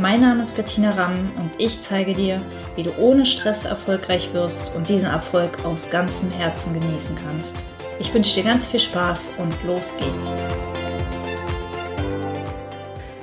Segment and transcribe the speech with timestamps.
[0.00, 2.40] Mein Name ist Bettina Ramm und ich zeige dir,
[2.76, 7.64] wie du ohne Stress erfolgreich wirst und diesen Erfolg aus ganzem Herzen genießen kannst.
[7.98, 10.36] Ich wünsche dir ganz viel Spaß und los geht's.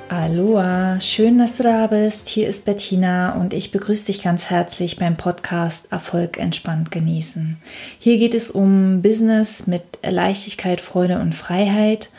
[0.09, 2.27] Aloha, schön, dass du da bist.
[2.27, 7.57] Hier ist Bettina und ich begrüße dich ganz herzlich beim Podcast Erfolg entspannt genießen.
[7.99, 12.09] Hier geht es um Business mit Leichtigkeit, Freude und Freiheit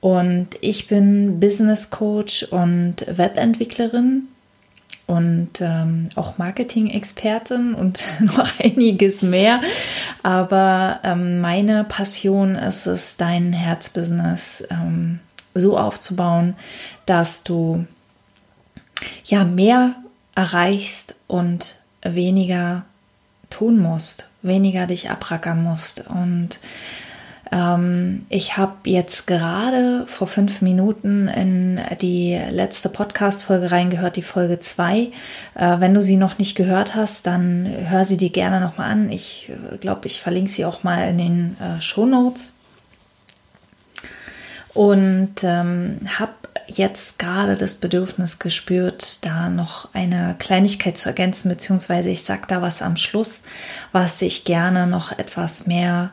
[0.00, 4.28] und ich bin Business Coach und Webentwicklerin
[5.08, 9.62] und ähm, auch Marketing-Expertin und noch einiges mehr.
[10.22, 15.20] Aber ähm, meine Passion ist es, dein Herzbusiness ähm,
[15.54, 16.54] so aufzubauen,
[17.06, 17.86] dass du
[19.24, 19.96] ja mehr
[20.34, 22.84] erreichst und weniger
[23.50, 26.60] tun musst, weniger dich abrackern musst und
[27.50, 34.98] ich habe jetzt gerade vor fünf Minuten in die letzte Podcast-Folge reingehört, die Folge 2.
[34.98, 35.10] Äh,
[35.54, 39.10] wenn du sie noch nicht gehört hast, dann hör sie dir gerne nochmal an.
[39.10, 42.58] Ich äh, glaube, ich verlinke sie auch mal in den äh, Show Notes.
[44.74, 46.32] Und ähm, habe
[46.66, 52.60] jetzt gerade das Bedürfnis gespürt, da noch eine Kleinigkeit zu ergänzen, beziehungsweise ich sage da
[52.60, 53.42] was am Schluss,
[53.92, 56.10] was ich gerne noch etwas mehr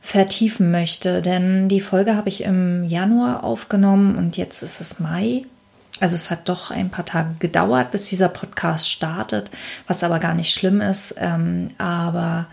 [0.00, 1.22] vertiefen möchte.
[1.22, 5.44] Denn die Folge habe ich im Januar aufgenommen und jetzt ist es Mai.
[6.00, 9.50] Also es hat doch ein paar Tage gedauert, bis dieser Podcast startet,
[9.86, 11.16] was aber gar nicht schlimm ist.
[11.18, 12.46] Ähm, aber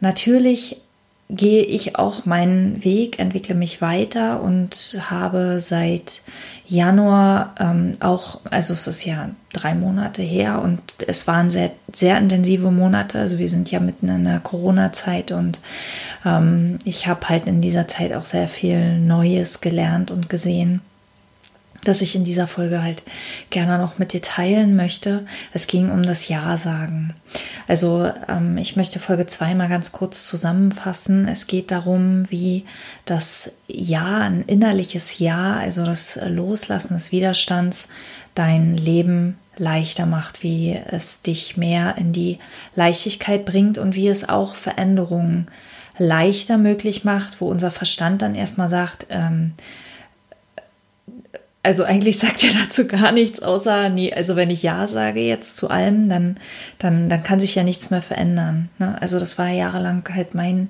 [0.00, 0.80] natürlich
[1.30, 6.22] gehe ich auch meinen Weg, entwickle mich weiter und habe seit
[6.66, 12.18] Januar ähm, auch, also es ist ja drei Monate her und es waren sehr, sehr
[12.18, 13.18] intensive Monate.
[13.18, 15.60] Also wir sind ja mitten in der Corona-Zeit und
[16.24, 20.80] ähm, ich habe halt in dieser Zeit auch sehr viel Neues gelernt und gesehen
[21.84, 23.02] das ich in dieser Folge halt
[23.50, 25.26] gerne noch mit dir teilen möchte.
[25.52, 27.14] Es ging um das Ja sagen.
[27.68, 31.28] Also ähm, ich möchte Folge 2 mal ganz kurz zusammenfassen.
[31.28, 32.64] Es geht darum, wie
[33.04, 37.88] das Ja, ein innerliches Ja, also das Loslassen des Widerstands,
[38.34, 42.38] dein Leben leichter macht, wie es dich mehr in die
[42.74, 45.46] Leichtigkeit bringt und wie es auch Veränderungen
[45.98, 49.52] leichter möglich macht, wo unser Verstand dann erstmal sagt, ähm,
[51.64, 55.56] also eigentlich sagt er dazu gar nichts, außer, nee, also wenn ich Ja sage jetzt
[55.56, 56.36] zu allem, dann,
[56.78, 58.68] dann, dann kann sich ja nichts mehr verändern.
[58.78, 58.96] Ne?
[59.00, 60.68] Also das war jahrelang halt mein,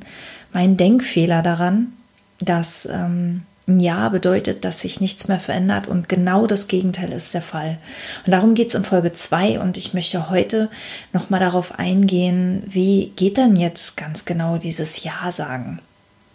[0.53, 1.93] mein Denkfehler daran,
[2.39, 7.35] dass ähm, ein Ja bedeutet, dass sich nichts mehr verändert und genau das Gegenteil ist
[7.35, 7.79] der Fall.
[8.25, 10.71] Und darum geht es in Folge 2 und ich möchte heute
[11.13, 15.81] nochmal darauf eingehen, wie geht denn jetzt ganz genau dieses Ja sagen?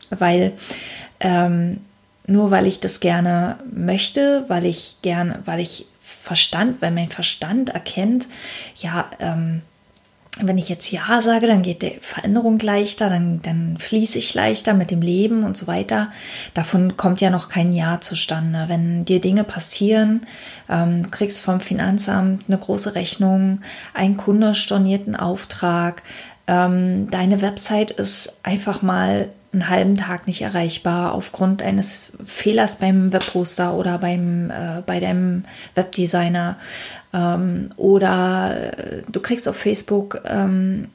[0.09, 0.53] Weil
[1.19, 1.81] ähm,
[2.29, 7.69] nur weil ich das gerne möchte, weil ich gerne, weil ich Verstand, weil mein Verstand
[7.69, 8.27] erkennt,
[8.77, 9.61] ja, ähm,
[10.41, 14.73] wenn ich jetzt Ja sage, dann geht die Veränderung leichter, dann, dann fließe ich leichter
[14.73, 16.11] mit dem Leben und so weiter.
[16.53, 18.65] Davon kommt ja noch kein Ja zustande.
[18.67, 20.21] Wenn dir Dinge passieren,
[20.69, 23.61] ähm, du kriegst vom Finanzamt eine große Rechnung,
[23.93, 26.03] ein Kunde storniert einen Auftrag,
[26.47, 33.11] ähm, deine Website ist einfach mal einen halben Tag nicht erreichbar aufgrund eines Fehlers beim
[33.11, 35.43] Webposter oder beim, äh, bei deinem
[35.75, 36.57] Webdesigner.
[37.13, 40.89] Ähm, oder äh, du kriegst auf Facebook ähm,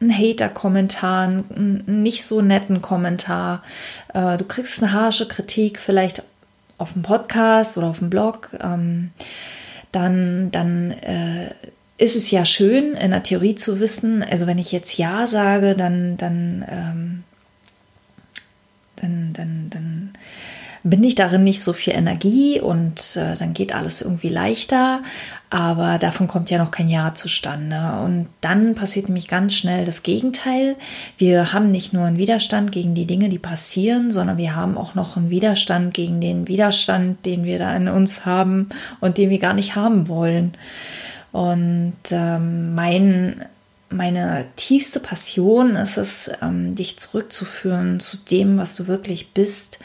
[0.00, 3.62] einen Hater-Kommentar, einen nicht so netten Kommentar.
[4.12, 6.24] Äh, du kriegst eine harsche Kritik, vielleicht
[6.78, 8.50] auf dem Podcast oder auf dem Blog.
[8.60, 9.12] Ähm,
[9.92, 11.50] dann dann äh,
[11.98, 15.76] ist es ja schön, in der Theorie zu wissen, also wenn ich jetzt Ja sage,
[15.76, 17.24] dann, dann ähm,
[19.02, 20.12] dann, dann, dann
[20.84, 25.00] bin ich darin nicht so viel Energie und äh, dann geht alles irgendwie leichter,
[25.48, 28.00] aber davon kommt ja noch kein Ja zustande.
[28.04, 30.76] Und dann passiert nämlich ganz schnell das Gegenteil.
[31.18, 34.94] Wir haben nicht nur einen Widerstand gegen die Dinge, die passieren, sondern wir haben auch
[34.94, 38.68] noch einen Widerstand gegen den Widerstand, den wir da in uns haben
[39.00, 40.52] und den wir gar nicht haben wollen.
[41.30, 43.44] Und ähm, mein
[43.92, 49.78] meine tiefste Passion ist es, ähm, dich zurückzuführen zu dem, was du wirklich bist,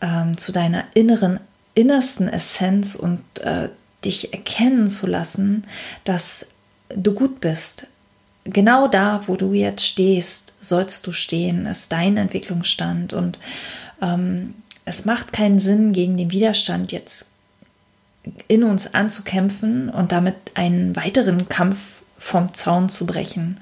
[0.00, 1.40] ähm, zu deiner inneren,
[1.74, 3.70] innersten Essenz und äh,
[4.04, 5.64] dich erkennen zu lassen,
[6.04, 6.46] dass
[6.88, 7.86] du gut bist,
[8.44, 13.12] genau da, wo du jetzt stehst, sollst du stehen, ist dein Entwicklungsstand.
[13.12, 13.38] Und
[14.00, 14.54] ähm,
[14.84, 17.26] es macht keinen Sinn, gegen den Widerstand jetzt
[18.48, 23.60] in uns anzukämpfen und damit einen weiteren Kampf vom Zaun zu brechen.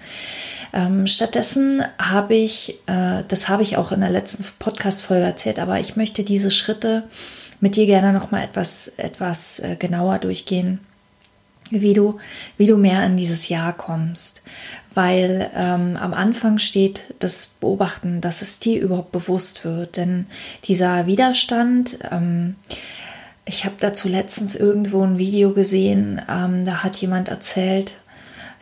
[0.73, 5.79] Ähm, stattdessen habe ich, äh, das habe ich auch in der letzten Podcast-Folge erzählt, aber
[5.79, 7.05] ich möchte diese Schritte
[7.61, 10.81] mit dir gerne noch mal etwas, etwas äh, genauer durchgehen,
[11.71, 12.19] wie du,
[12.56, 14.43] wie du mehr in dieses Jahr kommst.
[14.93, 19.97] Weil ähm, am Anfang steht das Beobachten, dass es dir überhaupt bewusst wird.
[19.97, 20.27] Denn
[20.65, 22.56] dieser Widerstand, ähm,
[23.45, 27.95] ich habe dazu letztens irgendwo ein Video gesehen, ähm, da hat jemand erzählt,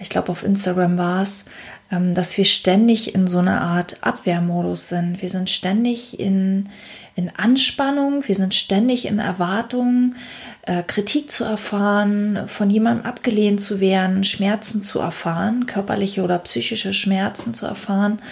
[0.03, 1.45] ich glaube auf Instagram war es,
[1.91, 5.23] ähm, dass wir ständig in so einer Art Abwehrmodus sind.
[5.23, 6.69] Wir sind ständig in,
[7.15, 10.15] in Anspannung, wir sind ständig in Erwartung,
[10.63, 16.95] äh, Kritik zu erfahren, von jemandem abgelehnt zu werden, Schmerzen zu erfahren, körperliche oder psychische
[16.95, 18.23] Schmerzen zu erfahren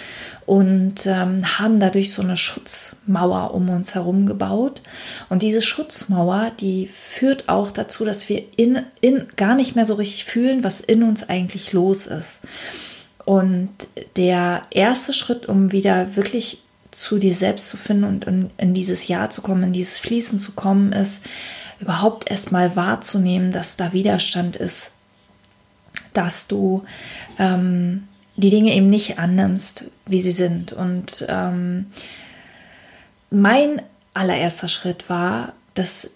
[0.45, 4.81] und ähm, haben dadurch so eine Schutzmauer um uns herum gebaut.
[5.29, 9.93] Und diese Schutzmauer, die führt auch dazu, dass wir in, in gar nicht mehr so
[9.95, 12.41] richtig fühlen, was in uns eigentlich los ist.
[13.25, 13.69] Und
[14.15, 19.07] der erste Schritt, um wieder wirklich zu dir selbst zu finden und in, in dieses
[19.07, 21.23] Ja zu kommen, in dieses Fließen zu kommen, ist
[21.79, 24.91] überhaupt erstmal wahrzunehmen, dass da Widerstand ist,
[26.13, 26.83] dass du
[27.39, 30.73] ähm, die Dinge eben nicht annimmst, wie sie sind.
[30.73, 31.87] Und ähm,
[33.29, 33.81] mein
[34.13, 36.09] allererster Schritt war, das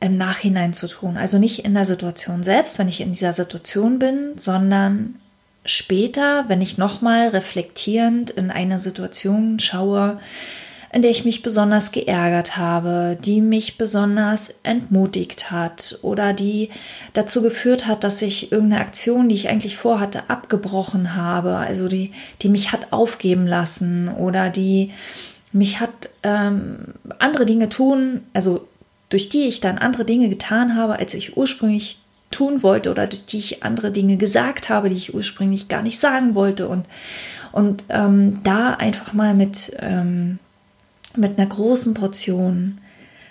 [0.00, 1.16] im Nachhinein zu tun.
[1.16, 5.16] Also nicht in der Situation selbst, wenn ich in dieser Situation bin, sondern
[5.66, 10.18] später, wenn ich nochmal reflektierend in eine Situation schaue,
[10.92, 16.70] in der ich mich besonders geärgert habe, die mich besonders entmutigt hat oder die
[17.12, 22.12] dazu geführt hat, dass ich irgendeine Aktion, die ich eigentlich vorhatte, abgebrochen habe, also die,
[22.40, 24.92] die mich hat aufgeben lassen oder die
[25.52, 28.66] mich hat ähm, andere Dinge tun, also
[29.08, 31.98] durch die ich dann andere Dinge getan habe, als ich ursprünglich
[32.30, 36.00] tun wollte oder durch die ich andere Dinge gesagt habe, die ich ursprünglich gar nicht
[36.00, 36.68] sagen wollte.
[36.68, 36.86] Und,
[37.52, 40.38] und ähm, da einfach mal mit, ähm,
[41.16, 42.78] mit einer großen Portion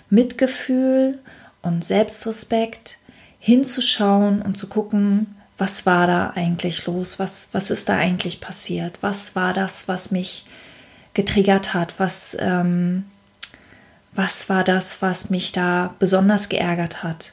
[0.08, 1.18] Mitgefühl
[1.62, 2.98] und Selbstrespekt
[3.38, 7.18] hinzuschauen und zu gucken, was war da eigentlich los?
[7.18, 8.98] Was, was ist da eigentlich passiert?
[9.00, 10.44] Was war das, was mich
[11.14, 11.94] getriggert hat?
[11.98, 13.04] Was, ähm,
[14.12, 17.32] was war das, was mich da besonders geärgert hat?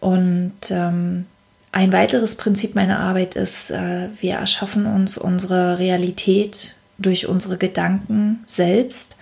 [0.00, 1.26] Und ähm,
[1.72, 8.40] ein weiteres Prinzip meiner Arbeit ist, äh, wir erschaffen uns unsere Realität durch unsere Gedanken
[8.46, 9.16] selbst.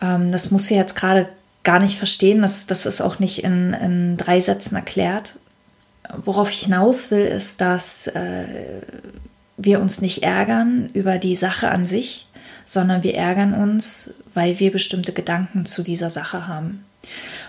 [0.00, 1.28] Ähm, das muss sie jetzt gerade
[1.64, 5.36] gar nicht verstehen, das, das ist auch nicht in, in drei Sätzen erklärt.
[6.24, 8.82] Worauf ich hinaus will, ist, dass äh,
[9.56, 12.28] wir uns nicht ärgern über die Sache an sich,
[12.66, 16.84] sondern wir ärgern uns, weil wir bestimmte Gedanken zu dieser Sache haben.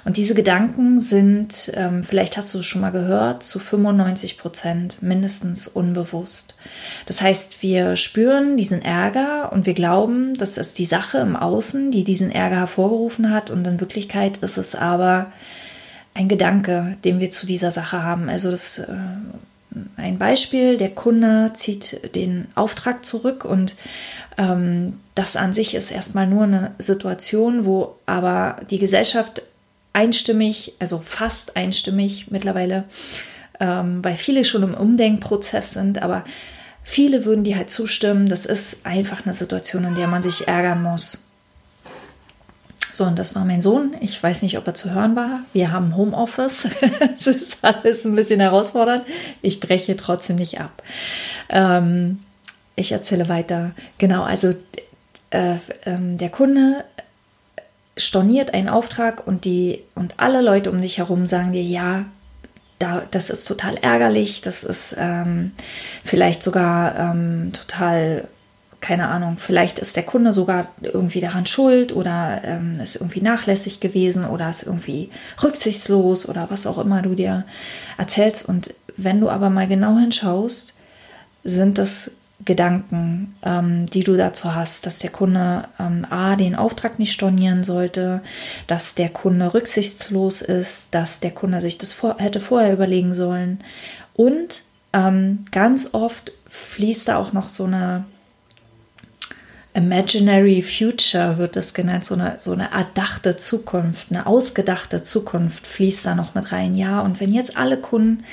[0.08, 5.04] Und diese Gedanken sind, ähm, vielleicht hast du es schon mal gehört, zu 95 Prozent
[5.04, 6.56] mindestens unbewusst.
[7.08, 11.92] Das heißt, wir spüren diesen Ärger und wir glauben, das ist die Sache im Außen,
[11.92, 13.52] die diesen Ärger hervorgerufen hat.
[13.52, 15.30] Und in Wirklichkeit ist es aber
[16.14, 18.30] ein Gedanke, den wir zu dieser Sache haben.
[18.30, 18.94] Also das äh,
[19.98, 23.76] ein Beispiel, der Kunde zieht den Auftrag zurück und
[24.38, 29.42] ähm, das an sich ist erstmal nur eine Situation, wo aber die Gesellschaft
[29.98, 32.84] einstimmig, also fast einstimmig mittlerweile,
[33.60, 36.24] ähm, weil viele schon im Umdenkprozess sind, aber
[36.84, 40.84] viele würden dir halt zustimmen, das ist einfach eine Situation, in der man sich ärgern
[40.84, 41.24] muss.
[42.94, 43.96] So, und das war mein Sohn.
[44.00, 45.42] Ich weiß nicht, ob er zu hören war.
[45.54, 46.68] Wir haben Homeoffice.
[47.18, 49.04] Es ist alles ein bisschen herausfordernd.
[49.42, 50.82] Ich breche trotzdem nicht ab.
[51.50, 52.20] Ähm,
[52.76, 53.72] ich erzähle weiter.
[53.98, 54.54] Genau, also
[55.30, 56.86] äh, äh, der Kunde
[57.98, 62.06] storniert einen Auftrag und die und alle Leute um dich herum sagen dir, ja,
[62.80, 65.52] da, das ist total ärgerlich, das ist ähm,
[66.04, 68.28] vielleicht sogar ähm, total,
[68.82, 73.80] keine Ahnung, vielleicht ist der Kunde sogar irgendwie daran schuld oder ähm, ist irgendwie nachlässig
[73.80, 75.10] gewesen oder ist irgendwie
[75.42, 77.46] rücksichtslos oder was auch immer du dir
[77.98, 78.48] erzählst.
[78.48, 80.76] Und wenn du aber mal genau hinschaust,
[81.44, 82.12] sind das
[82.46, 87.64] Gedanken, ähm, die du dazu hast, dass der Kunde ähm, A, den Auftrag nicht stornieren
[87.64, 88.22] sollte,
[88.68, 93.60] dass der Kunde rücksichtslos ist, dass der Kunde sich das vor, hätte vorher überlegen sollen.
[94.14, 94.64] Und
[94.94, 98.06] ähm, ganz oft fließt da auch noch so eine
[99.74, 106.06] Imaginary Future, wird das genannt, so eine, so eine erdachte Zukunft, eine ausgedachte Zukunft fließt
[106.06, 106.76] da noch mit rein.
[106.76, 108.24] Ja, und wenn jetzt alle Kunden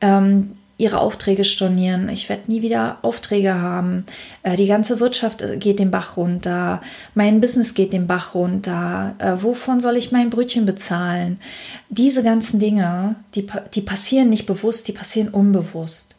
[0.00, 4.06] ähm, ihre Aufträge stornieren, ich werde nie wieder Aufträge haben,
[4.42, 6.80] äh, die ganze Wirtschaft äh, geht den Bach runter,
[7.14, 11.38] mein Business geht den Bach runter, äh, wovon soll ich mein Brötchen bezahlen?
[11.90, 16.16] Diese ganzen Dinge, die, die passieren nicht bewusst, die passieren unbewusst.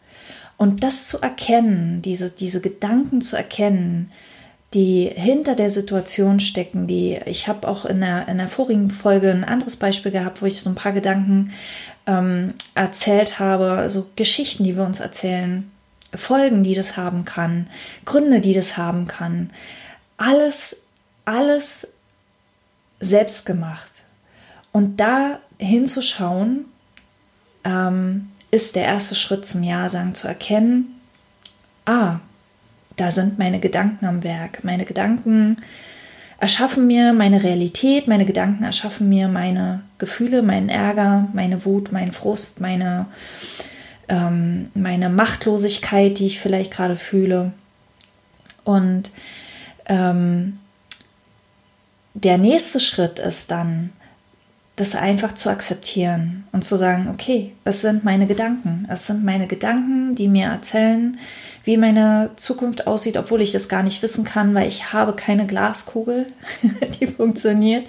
[0.57, 4.11] Und das zu erkennen, diese, diese Gedanken zu erkennen,
[4.73, 9.29] die hinter der Situation stecken, die ich habe auch in der, in der vorigen Folge
[9.29, 11.53] ein anderes Beispiel gehabt, wo ich so ein paar Gedanken
[12.07, 15.69] ähm, erzählt habe, so Geschichten, die wir uns erzählen,
[16.13, 17.69] Folgen, die das haben kann,
[18.05, 19.49] Gründe, die das haben kann.
[20.17, 20.77] Alles,
[21.25, 21.87] alles
[22.99, 24.03] selbst gemacht.
[24.71, 26.65] Und da hinzuschauen,
[27.63, 30.99] ähm, ist der erste Schritt zum Ja sagen, zu erkennen,
[31.85, 32.19] ah,
[33.01, 34.63] da sind meine Gedanken am Werk.
[34.63, 35.57] Meine Gedanken
[36.39, 42.11] erschaffen mir meine Realität, meine Gedanken erschaffen mir meine Gefühle, meinen Ärger, meine Wut, meinen
[42.11, 43.07] Frust, meine,
[44.07, 47.53] ähm, meine Machtlosigkeit, die ich vielleicht gerade fühle.
[48.65, 49.09] Und
[49.87, 50.59] ähm,
[52.13, 53.89] der nächste Schritt ist dann,
[54.75, 58.87] das einfach zu akzeptieren und zu sagen, okay, es sind meine Gedanken.
[58.89, 61.17] Es sind meine Gedanken, die mir erzählen,
[61.63, 65.45] wie meine Zukunft aussieht, obwohl ich das gar nicht wissen kann, weil ich habe keine
[65.45, 66.27] Glaskugel,
[66.99, 67.87] die funktioniert.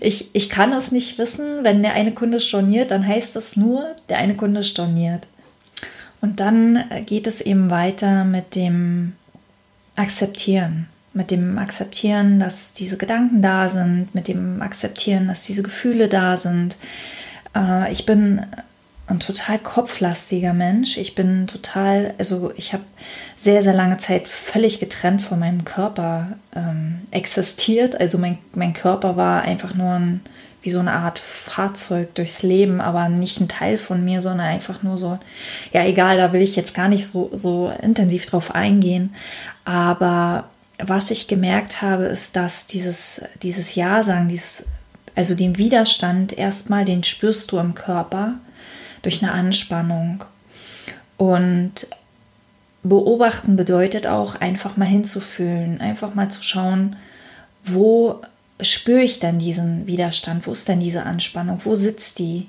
[0.00, 1.62] Ich, ich kann es nicht wissen.
[1.62, 5.26] Wenn der eine Kunde storniert, dann heißt das nur, der eine Kunde storniert.
[6.20, 9.12] Und dann geht es eben weiter mit dem
[9.94, 10.88] Akzeptieren.
[11.12, 16.36] Mit dem Akzeptieren, dass diese Gedanken da sind, mit dem Akzeptieren, dass diese Gefühle da
[16.36, 16.76] sind.
[17.54, 18.44] Äh, ich bin
[19.06, 20.96] ein total kopflastiger Mensch.
[20.96, 22.84] Ich bin total, also ich habe
[23.36, 28.00] sehr, sehr lange Zeit völlig getrennt von meinem Körper ähm, existiert.
[28.00, 30.20] Also mein, mein Körper war einfach nur ein,
[30.62, 34.82] wie so eine Art Fahrzeug durchs Leben, aber nicht ein Teil von mir, sondern einfach
[34.82, 35.18] nur so,
[35.72, 39.14] ja egal, da will ich jetzt gar nicht so, so intensiv drauf eingehen.
[39.66, 44.64] Aber was ich gemerkt habe, ist, dass dieses, dieses Ja sagen, dieses,
[45.14, 48.36] also den Widerstand erstmal, den spürst du im Körper
[49.04, 50.24] durch eine Anspannung.
[51.16, 51.86] Und
[52.82, 56.96] beobachten bedeutet auch einfach mal hinzufühlen, einfach mal zu schauen,
[57.64, 58.20] wo
[58.60, 62.48] spüre ich denn diesen Widerstand, wo ist denn diese Anspannung, wo sitzt die,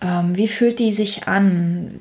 [0.00, 2.00] ähm, wie fühlt die sich an,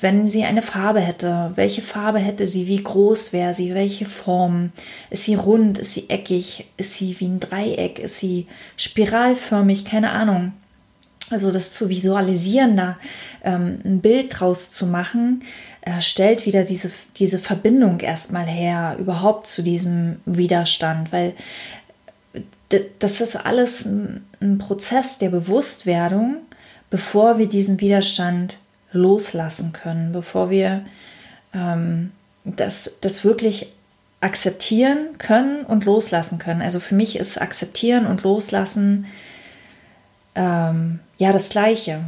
[0.00, 4.72] wenn sie eine Farbe hätte, welche Farbe hätte sie, wie groß wäre sie, welche Form,
[5.08, 10.10] ist sie rund, ist sie eckig, ist sie wie ein Dreieck, ist sie spiralförmig, keine
[10.10, 10.52] Ahnung
[11.30, 12.98] also das zu visualisieren, da
[13.42, 15.42] ähm, ein Bild draus zu machen,
[15.82, 21.34] äh, stellt wieder diese, diese Verbindung erstmal her, überhaupt zu diesem Widerstand, weil
[22.98, 26.38] das ist alles ein, ein Prozess der Bewusstwerdung,
[26.90, 28.58] bevor wir diesen Widerstand
[28.92, 30.84] loslassen können, bevor wir
[31.52, 32.10] ähm,
[32.44, 33.72] das, das wirklich
[34.20, 36.62] akzeptieren können und loslassen können.
[36.62, 39.06] Also für mich ist akzeptieren und loslassen
[40.36, 42.04] ähm, ja das Gleiche.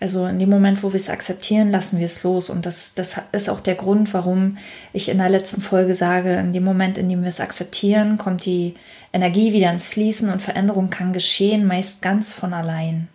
[0.00, 2.50] Also in dem Moment, wo wir es akzeptieren, lassen wir es los.
[2.50, 4.58] Und das, das ist auch der Grund, warum
[4.92, 8.44] ich in der letzten Folge sage, in dem Moment, in dem wir es akzeptieren, kommt
[8.44, 8.74] die
[9.14, 13.08] Energie wieder ins Fließen und Veränderung kann geschehen, meist ganz von allein.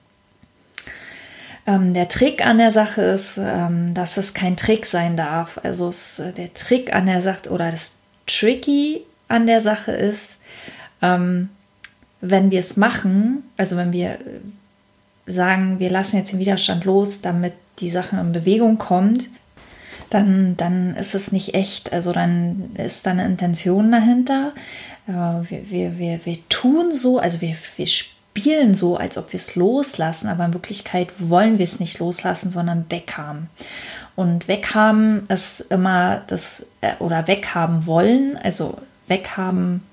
[1.68, 5.60] Ähm, der Trick an der Sache ist, ähm, dass es kein Trick sein darf.
[5.62, 7.94] Also es, der Trick an der Sache oder das
[8.26, 10.40] Tricky an der Sache ist,
[11.04, 11.50] ähm,
[12.22, 14.18] wenn wir es machen, also wenn wir
[15.26, 19.30] sagen, wir lassen jetzt den Widerstand los, damit die Sache in Bewegung kommt,
[20.10, 21.94] dann, dann ist es nicht echt.
[21.94, 24.54] Also dann ist da eine Intention dahinter.
[25.08, 29.38] Äh, wir, wir, wir, wir tun so, also wir, wir spielen so, als ob wir
[29.38, 33.50] es loslassen, aber in Wirklichkeit wollen wir es nicht loslassen, sondern weghaben.
[34.16, 39.84] Und weghaben ist immer das, äh, oder weghaben wollen, also weghaben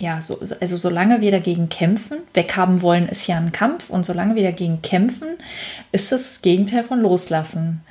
[0.00, 4.34] ja, so, also solange wir dagegen kämpfen, weghaben wollen, ist ja ein Kampf und solange
[4.34, 5.38] wir dagegen kämpfen,
[5.92, 7.82] ist das das Gegenteil von loslassen.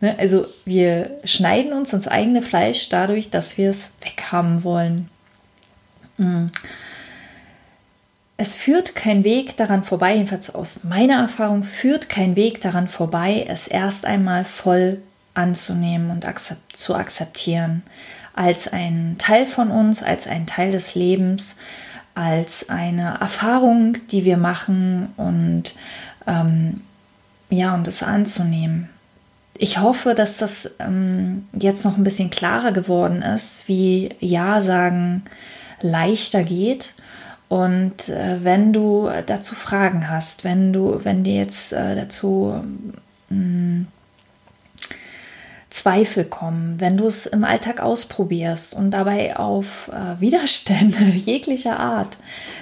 [0.00, 0.16] Ne?
[0.18, 5.08] Also wir schneiden uns ins eigene Fleisch dadurch, dass wir es weghaben wollen.
[6.16, 6.46] Hm.
[8.38, 13.46] Es führt kein Weg daran vorbei, jedenfalls aus meiner Erfahrung, führt kein Weg daran vorbei,
[13.48, 14.98] es erst einmal voll
[15.32, 17.82] anzunehmen und akzept, zu akzeptieren
[18.36, 21.56] als ein Teil von uns, als ein Teil des Lebens,
[22.14, 25.74] als eine Erfahrung, die wir machen und
[26.26, 26.82] ähm,
[27.50, 28.88] ja, und es anzunehmen.
[29.58, 35.24] Ich hoffe, dass das ähm, jetzt noch ein bisschen klarer geworden ist, wie Ja sagen
[35.80, 36.94] leichter geht.
[37.48, 42.60] Und äh, wenn du dazu Fragen hast, wenn du, wenn dir jetzt äh, dazu
[43.30, 43.86] mh, mm,
[45.76, 52.16] Zweifel kommen, wenn du es im Alltag ausprobierst und dabei auf äh, Widerstände jeglicher Art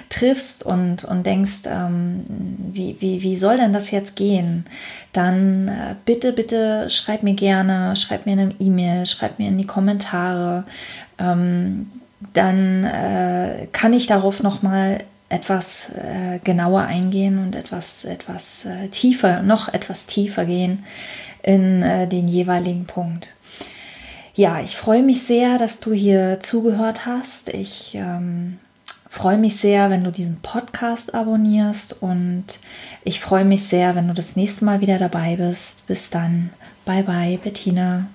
[0.09, 2.25] triffst und, und denkst, ähm,
[2.73, 4.65] wie, wie, wie soll denn das jetzt gehen,
[5.13, 9.65] dann äh, bitte, bitte schreib mir gerne, schreib mir eine E-Mail, schreib mir in die
[9.65, 10.65] Kommentare.
[11.17, 11.89] Ähm,
[12.33, 19.41] dann äh, kann ich darauf nochmal etwas äh, genauer eingehen und etwas, etwas äh, tiefer,
[19.41, 20.85] noch etwas tiefer gehen
[21.41, 23.35] in äh, den jeweiligen Punkt.
[24.35, 27.49] Ja, ich freue mich sehr, dass du hier zugehört hast.
[27.49, 28.59] Ich ähm,
[29.09, 32.45] freue mich sehr, wenn du diesen Podcast abonnierst und
[33.03, 35.87] ich freue mich sehr, wenn du das nächste Mal wieder dabei bist.
[35.87, 36.49] Bis dann.
[36.83, 38.07] Bye bye, Bettina.